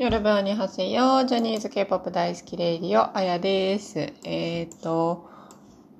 [0.00, 1.26] 夜分にはせよ。
[1.26, 3.98] ジャニーズ K-POP 大好きレイディオ、あやです。
[4.24, 5.28] えっ、ー、と、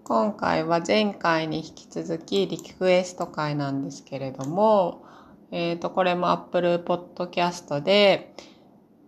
[0.04, 5.04] 今回は前回に引き続きリクエスト回なんですけれども、
[5.50, 8.34] えっ、ー、と、これも Apple Podcast で、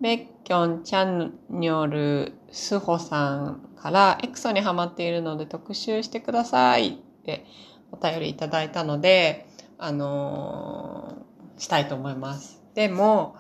[0.03, 6.93] ベッキョンチャニョルスホさんから EXO にハマっているので特集してくださいっ
[7.25, 7.47] て
[7.93, 9.49] お便りいただいたので、
[9.79, 12.63] あのー、したいと思います。
[12.75, 13.37] でも、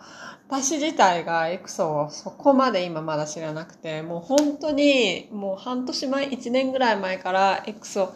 [0.52, 8.12] 私自体がエクソをそこまで今まだ知らなくて、もう本当にもう半年前、1年ぐらい前からエクソ、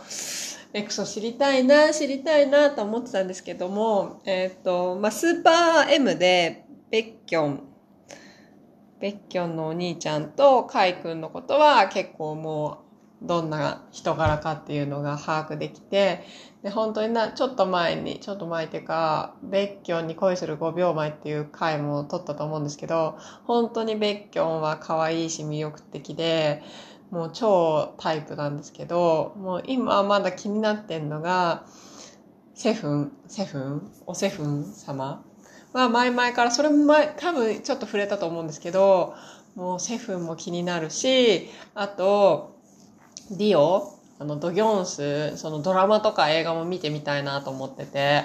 [0.75, 7.63] エクソ知りたいな、知りたいなと思ってたんですけども、えっ、ー、と、まあ、スーパー M でベッキョン、
[9.01, 12.86] ベッキョンのお兄ちゃんとカイ君のことは結構もう
[13.23, 16.25] どんな人柄かっていうのが把握できて、
[16.63, 26.63] で、本当にな、ちょっと前に、ちょっと前っていうか、ベッキョンに恋する5秒前っていう回も撮ったと思うんですけど、本当にベッキョンは可愛いし魅力的で、
[27.11, 31.65] もう超タイプなんですけど、もう今まだ気になってんのが、
[32.55, 35.25] セフン、セフン、おセフン様？
[35.73, 39.15] は前々から、それも前、多分ちょっと触れたと思うんですけど、
[39.55, 42.56] もうセフンも気になるし、あと、
[43.31, 48.25] ディオ、あの、ドギョンス、そのドラマとか映画も見てみたいなと思ってて、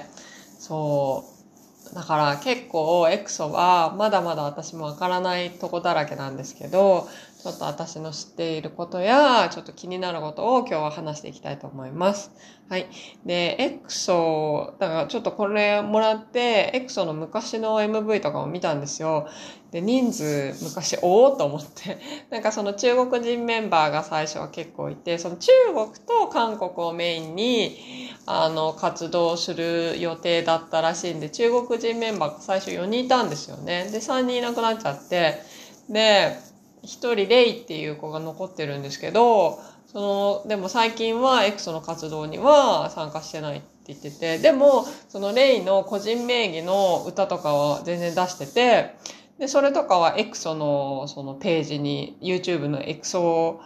[0.58, 1.96] そう。
[1.96, 12.32] だから結構エクソはまだまだ私もわからないとこだらけなんですけど、ちょっと私の知っていることや、ちょっと気になることを今日は話していきたいと思います。
[12.70, 12.88] はい。
[13.26, 19.28] で、エクソ、だからちょっとこれもらって、エクソの昔の MV とかも見たんですよ。
[19.72, 21.98] で、人数昔、おおと思って。
[22.30, 27.78] なんかその中国人メンバーが最初は結構いて、その中国と韓国をメインに、
[28.26, 33.88] あの、活動する予定だったらしいんで、中国人メンバーが最初4人いたんですよね。
[33.92, 35.42] で、3人いなくなっちゃって、
[35.90, 36.38] で、
[36.84, 39.60] 一人レイっていう子が残ってるんですけど、
[39.92, 48.96] その、でも最近はエクソの活動には参加してないって言ってて、でも、そのレイの個人名義の歌とかは全然出してて、
[49.42, 53.60] で、それとかはエクソのそのページに、YouTube のエクソ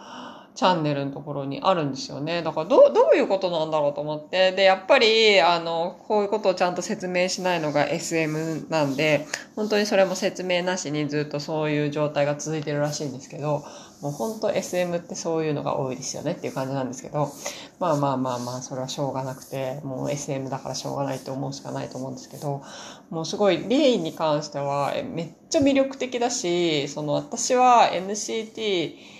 [0.56, 2.42] チャンネルのところにあるんですよね。
[2.42, 4.52] だからど、どういうことなんだろうと思って。
[4.52, 13.64] で、やっぱり、あの、こういうことをちゃんと説明しないのが SM なんで、本当にそれも説明なしにずっとそういう状態が続いてるらしいんですけど、
[14.00, 17.30] もう本当 SM ってそういうのが多いですよねっていう感じなんですけど、
[17.78, 22.62] まあまあまあまあ、それはしょうがなくて、もう SM だからしょうがないと思うしかないと思うんですけど、
[23.10, 29.16] もうすごい、レイに関してはめっちゃ魅力的だし、その私は NCT、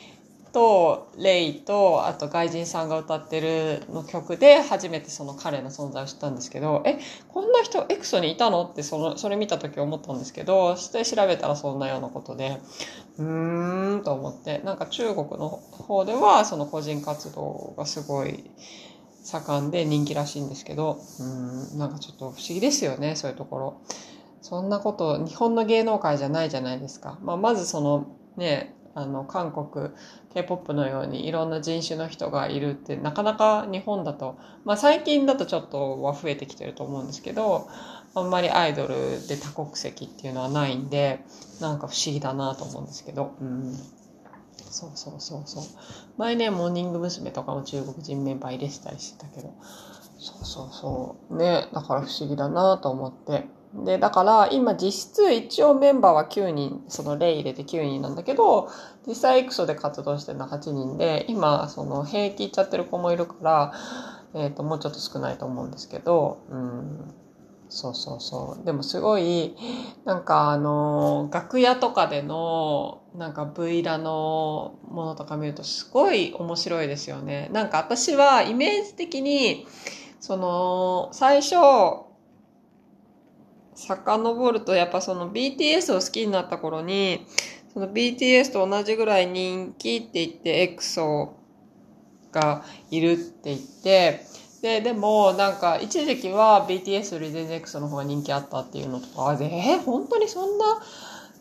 [0.57, 8.65] とレイとあと外人さんが歌ってるの曲で初めてその彼の存在を知ったんですけどえこんな人エクソにいたの？
[8.65, 12.57] ってそのそれ見た時思ったんですけどして調べたらそんなようなことで
[13.19, 18.51] うーんと思ってなんか中国の方ではその個人活動がすごい
[19.25, 23.83] 盛んで人気らしいんですけどうんなんかちょっと不思議ですよねそういうところ。
[24.41, 27.19] そんなこと日本の芸能界じゃないじゃないですか。
[27.21, 29.91] まあ、まずそのねあの韓国
[30.33, 37.69] K-POP のようにいろんな人種の人がいるってなかなか日本だと、まあ最近だとちょっとは増えてきてると思うんですけど、
[38.15, 38.95] あんまりアイドル
[39.29, 41.21] で多国籍っていうのはないんで、
[41.61, 43.75] なんか不思議だなと思うんですけど、うん。
[44.71, 45.65] そうそうそうそう。
[46.17, 47.31] 前ね、モーニング娘。
[47.33, 49.53] とかも中国人メンバー入れてたりしてたけど、
[50.19, 51.37] そうそうそう。
[51.37, 53.45] ね、だから不思議だなと思って。
[53.85, 58.71] で、だから今実質一応メンバーは9人、その例入れて9人なんだけど、
[59.07, 63.73] 実際エクソで活動してるのは8人で、今その兵役行っちゃってる子もいるから、
[64.35, 67.15] えっ、ー、と、もうちょっと少ないと思うんですけど、うん。
[67.69, 68.65] そうそうそう。
[68.65, 69.57] でもすごい、
[70.05, 77.51] なんかあの、楽屋とかでの、なんか V ラのものとか見るとすごい面白いですよね。
[77.53, 79.67] なんか私はイメージ的に、
[80.21, 81.57] その、最初、
[83.77, 87.27] 遡るとやっぱその BTS を好きになった頃に、
[87.73, 91.29] その BTS と同じぐらい人気って言って EXO
[92.33, 94.21] がいるって言って、
[94.63, 100.83] で、でもなんか一時期は BTS より全然 EXO の方が人気あったっていうのとか、で、え、本当にそんな、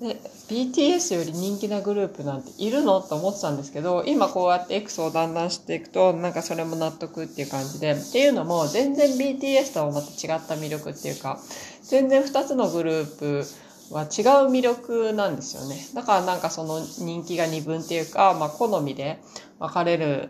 [0.02, 0.20] ね、
[0.50, 3.02] BTS より人気なグループなんているの？
[3.02, 11.40] と思ってたんですけど、今こうやって X をだんだん知っていくと、なんかそれも納得っていう感じで、っていうのも全然 BTS とはまた違った魅力っていうか、
[11.84, 13.46] 全然2つのグループ
[13.94, 14.08] は違う
[14.52, 15.78] 魅力なんですよね。
[15.94, 19.20] だからなんかその人気が二分っていうか、まあ好みで
[19.60, 20.30] 分かれる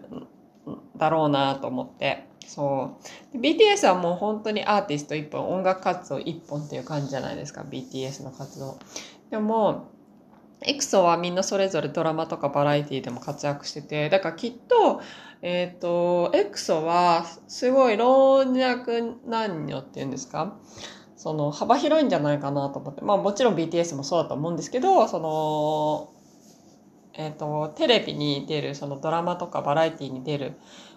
[0.97, 2.25] だろうなと思って。
[2.47, 2.99] そ
[3.33, 3.37] う。
[3.39, 7.61] BTS はもう本当にアーティスト一本、音楽活動一本っていう感じじゃないですか。
[7.61, 8.77] BTS の活動。
[9.29, 9.91] でも、
[10.61, 15.01] エクソはみんなそれぞれドラマとかバラエティでも活躍してて、だからきっと、
[15.41, 18.85] えっ、ー、と、エクソはすごい老若
[19.27, 20.57] 男女っていうんですか？
[21.17, 23.01] その幅広いんじゃないかなと思って。
[23.01, 26.09] まあもちろん BTS もそうだと思うんですけど、その、
[27.13, 30.53] えっ、ー、と、テレビに出る、そのドラマとかバラエティに出る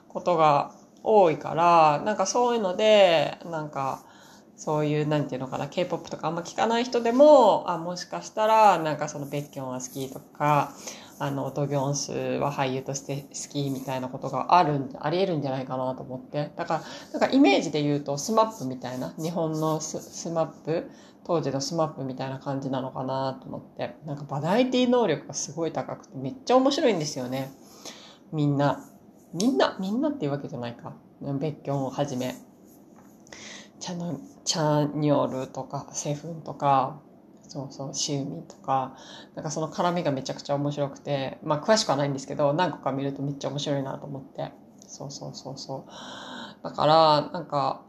[0.08, 0.72] ことが
[1.02, 4.04] 多いから、なんかそういうので、なんか、
[4.58, 10.74] そういう、なんていうのかな、K-POP とかあんま聞かない人でも、あ、もしかしたら、なんかそのベッキョンは好きとか、
[11.20, 16.50] あの、ドギョンスは俳優として好きみたいなことがあるん、あり得るんじゃないかなと思って。
[16.56, 16.82] だか
[17.12, 20.90] ら、だかイメージで言うと、 SMAP みたいな、日本のス SMAP、
[21.22, 23.94] 当時の SMAP みたいな感じなのかなと思って。
[24.06, 27.52] なんかバラエティ能力がすごい高くて、めっちゃ面白いんですよね。
[28.32, 28.84] みんな。
[29.34, 30.94] みんな、みんなっていうわけじゃないか。
[31.20, 32.47] ベッキョンをはじめ。
[33.88, 37.00] チャノ、チャニョルとか、セフンとか、
[37.44, 38.98] そうそう、シウミとか、
[39.34, 44.52] なんかその絡みがめちゃくちゃ面白くて、まあ詳しくはないんですけど、何個か見るとめっちゃ面白いなと思って。
[44.86, 46.62] そうそうそうそう。
[46.62, 47.80] だから、なんか、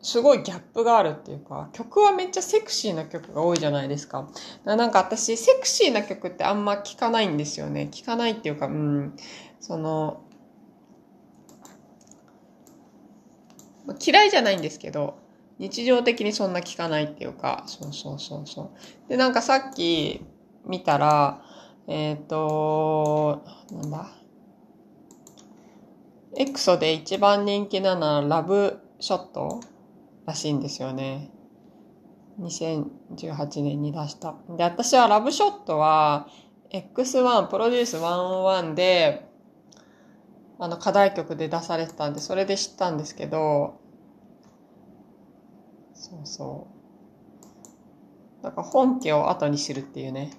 [0.00, 4.28] すごいギャップがあるっていうか、曲はめっちゃセクシーな曲が多いじゃないですか。
[4.64, 7.88] かなんか私、セクシーな曲ってあんま聞かないんですよね。
[7.92, 9.14] 聞かないっていうか、うん、
[9.60, 10.24] その、
[14.04, 15.18] 嫌いじゃないんですけど、
[15.58, 18.72] 日常的にそんな聞かないっていうか、そうそうそうそ
[19.06, 19.08] う。
[19.08, 20.24] で、なんかさっき
[20.66, 21.42] 見たら、
[21.86, 24.10] えっ、ー、と、なんだ？
[26.36, 29.60] エクソで一番人気なのはラブショット
[30.24, 31.30] らしいんですよね。
[32.40, 34.34] 2018年に出した。
[34.56, 36.28] で、私はラブショットは
[36.70, 39.26] X1、プロデュース101で
[40.58, 43.80] あの課題曲で出されてたんで、それで知ったんですけど、
[45.94, 46.66] そうそ
[48.40, 48.44] う。
[48.44, 50.30] だか本家を後に知るっていうね。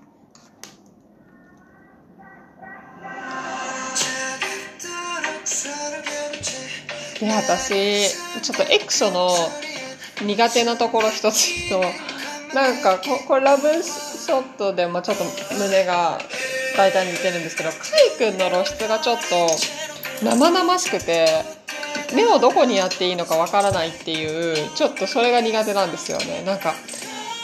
[7.20, 8.10] で、私、
[8.42, 9.30] ちょっとエクソの
[10.26, 11.82] 苦手なところ一つと、
[12.54, 15.24] なんかこ、これラブショットでもちょっと
[15.56, 16.20] 胸が
[16.76, 19.48] 大体似てるんですけど、カイ君の露出がちょっと、
[20.24, 21.28] 生々しくて
[22.16, 26.44] 目をどこにやっていいのかわからないっていうちょっとそれが苦手なんですよね。
[26.46, 26.74] なんか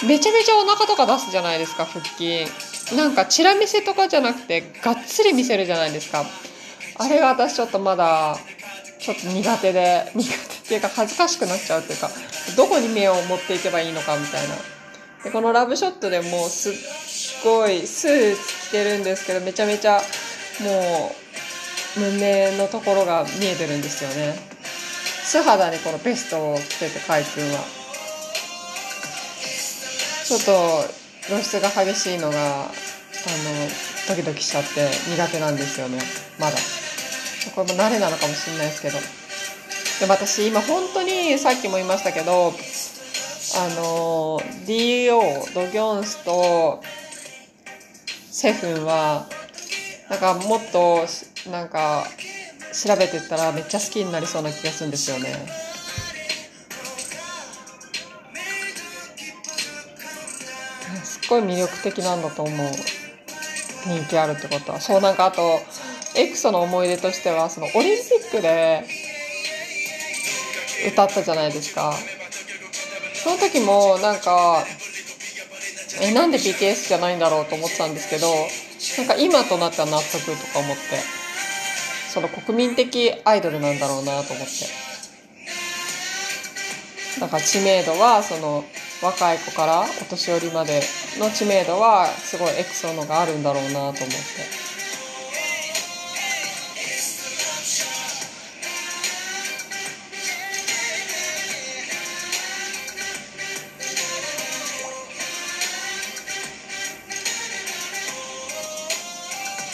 [0.07, 2.45] めちゃめちゃお腹とか出すじゃないですか腹筋。
[2.95, 6.25] なんかチラ見せとかじゃなくてがっつり見せるじゃないですか。
[6.97, 8.37] あれが私ちょっとまだ
[8.99, 12.09] ちょっと苦手で苦手っていうか恥ずかしくなっちゃうっていうか
[12.57, 14.55] どこに目を持っていけばいいのかみたいな。
[15.23, 16.73] でこのラブショットでもうすっ
[17.43, 20.01] ごいスーツ着てるんですけどめちゃめちゃ
[20.61, 21.28] もう
[21.97, 24.35] 胸のところが見えてるんですよね。
[25.23, 27.59] 素肌にこのベストを着てて海君は。
[30.25, 30.93] ちょっと
[31.27, 32.71] 露出が激しいのがあの
[34.07, 35.99] ドキドキしちゃって苦手なんですよね。
[36.39, 36.57] まだ。
[37.55, 38.97] これも慣れなのかもしれないですけど。
[39.99, 42.53] でも私今本当にさっきも言いましたけど
[43.57, 46.81] あの DO ドギョンスと
[48.31, 49.27] セフンは
[50.09, 51.05] なんかもっと
[51.47, 52.05] なんか
[52.73, 55.33] 調べてったらめっちゃ好きになりそうな気がするんですよね。
[61.03, 62.71] すっごい魅力的なんだと思う。
[63.85, 64.81] 人気あるってことは。
[64.81, 65.61] そうなんかあと、
[66.15, 68.85] エクソの思い出としては、そのオリンピックで
[70.91, 71.93] 歌ったじゃないですか。
[73.13, 74.65] その時もなんか、
[76.01, 78.27] え、なんで BTS じゃないんだろうと思ってたんですけど、
[78.97, 81.18] なんか今となっては納得とか思って。
[82.09, 84.65] その国民的アイドルなんだろうなと思って
[87.19, 88.63] なんか知名度はその
[89.01, 90.81] 若い子からお年寄りまで
[91.19, 94.68] の知名度はすごいエクソのがあるんだろうなと思って。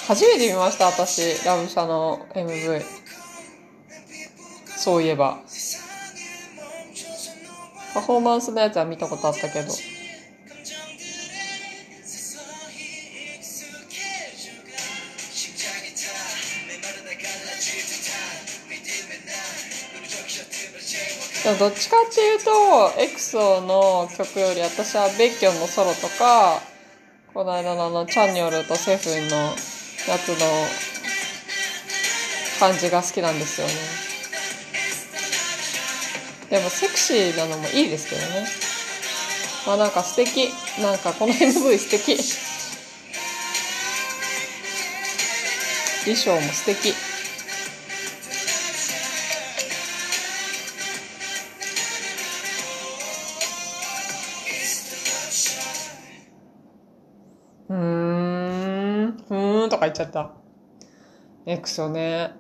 [0.08, 2.84] 初めて見ました、私、ラブシャの MV。
[4.78, 5.40] そういえば。
[7.96, 9.74] パフォーマンスのやつは見たことあったけど。
[21.44, 26.62] でもどっちかっていうと、エクソの曲より私はベッキョンのソロとか、
[27.34, 29.56] この間のあの、チャンニョルとセフンの
[30.08, 30.36] やつの
[32.60, 33.74] 感じが好きなんですよね。
[36.50, 38.48] でもセクシーなのもいいですけどね。
[39.66, 40.50] まあなんか素敵。
[40.82, 42.18] なんかこの MV 素敵。
[46.04, 46.94] 衣装も素敵。
[59.96, 60.32] ちゃった。
[61.46, 62.34] エクソね。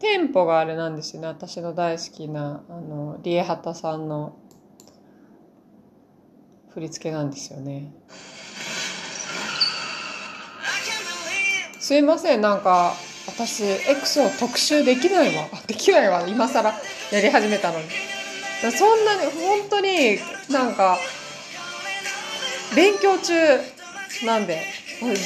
[0.00, 1.28] テンポがあれなんですよね。
[1.28, 4.36] 私の大好きなあのリエハタさんの
[6.70, 7.92] 振り付けなんですよね。
[11.80, 12.40] すいません。
[12.40, 12.94] なんか
[13.26, 15.44] 私エクソ特集できないわ。
[15.66, 16.26] できないわ。
[16.26, 16.72] 今更。
[17.12, 17.84] やり始めたのに。
[18.72, 20.18] そんなに本当に
[20.48, 20.98] なんか
[22.74, 23.79] 勉強中。
[24.24, 24.62] なんで？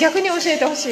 [0.00, 0.91] 逆に教えてほしい。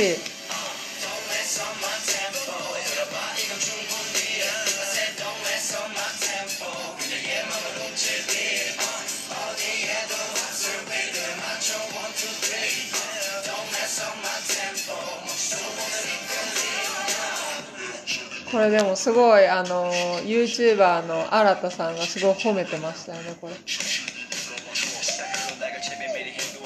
[18.51, 19.91] これでもすごいあの
[20.25, 23.55] YouTuber の新田さんがすごい褒めてましたよねこれ。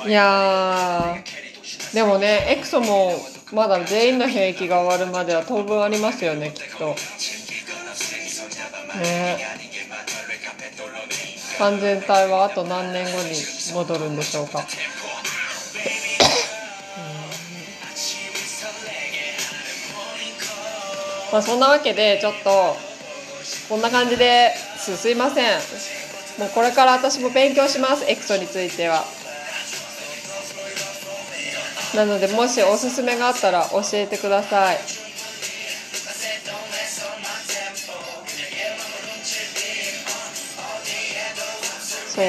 [0.07, 1.17] いや
[1.93, 3.13] でもねエクソも
[3.53, 6.95] まだ全員の兵役が終わるまでは当分ありますよねきっと。
[9.01, 9.37] ね。
[11.59, 13.35] 完全体はあと何年後に
[13.75, 14.65] 戻るんでしょうか。
[21.33, 22.77] まあそんなわけでちょっと
[23.69, 25.59] こんな感じですすいません。
[26.39, 29.05] もうこれから私も勉強しますエクソについては。
[31.97, 34.79] なのでもしおすすめがあったら教えてください。
[42.17, 42.25] そう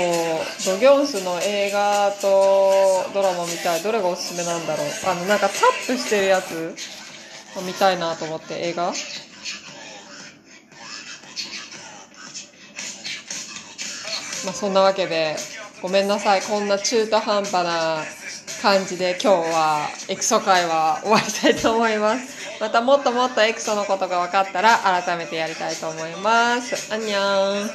[0.65, 4.87] ドギョンスの映画とドラマ見たいどれがおすすめなんだろう。
[5.05, 6.75] あのなんかタップしてるやつ
[7.57, 8.93] を見たいなと思って映画。
[14.45, 15.35] まあそんなわけで
[15.81, 16.41] ごめんなさい。
[16.41, 18.03] こんな中途半端な
[18.61, 22.37] 感じで今日はエクソ会は終わりたいと思います。
[22.59, 26.91] またもっともっとエクソのことが分かったら改めてやりたいと思います。
[26.91, 27.21] あんにゃ
[27.51, 27.69] ん